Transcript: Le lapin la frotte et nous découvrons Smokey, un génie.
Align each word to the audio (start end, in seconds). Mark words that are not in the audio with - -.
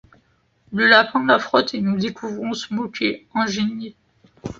Le 0.73 0.87
lapin 0.87 1.23
la 1.27 1.37
frotte 1.37 1.75
et 1.75 1.81
nous 1.81 1.95
découvrons 1.95 2.53
Smokey, 2.55 3.27
un 3.35 3.45
génie. 3.45 3.95